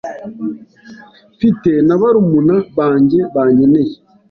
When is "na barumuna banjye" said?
1.87-3.19